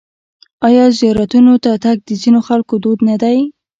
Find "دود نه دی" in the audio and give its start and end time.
2.83-3.37